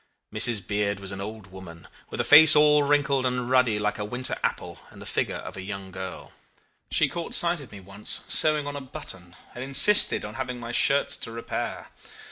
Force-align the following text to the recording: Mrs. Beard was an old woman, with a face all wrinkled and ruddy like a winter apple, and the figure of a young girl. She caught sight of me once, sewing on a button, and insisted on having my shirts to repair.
Mrs. 0.33 0.65
Beard 0.65 0.99
was 0.99 1.11
an 1.11 1.21
old 1.21 1.51
woman, 1.51 1.87
with 2.09 2.19
a 2.19 2.23
face 2.23 2.55
all 2.55 2.81
wrinkled 2.81 3.23
and 3.23 3.51
ruddy 3.51 3.77
like 3.77 3.99
a 3.99 4.03
winter 4.03 4.35
apple, 4.43 4.79
and 4.89 4.99
the 4.99 5.05
figure 5.05 5.35
of 5.35 5.55
a 5.55 5.61
young 5.61 5.91
girl. 5.91 6.31
She 6.89 7.07
caught 7.07 7.35
sight 7.35 7.61
of 7.61 7.71
me 7.71 7.79
once, 7.81 8.23
sewing 8.27 8.65
on 8.65 8.75
a 8.75 8.81
button, 8.81 9.35
and 9.53 9.63
insisted 9.63 10.25
on 10.25 10.33
having 10.33 10.59
my 10.59 10.71
shirts 10.71 11.17
to 11.17 11.31
repair. 11.31 11.91